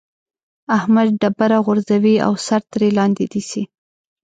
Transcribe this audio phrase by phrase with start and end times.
[0.77, 3.63] احمد ډبره غورځوي او سر ترې لاندې نيسي.